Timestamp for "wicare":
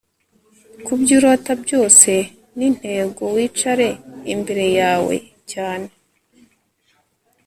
3.35-3.89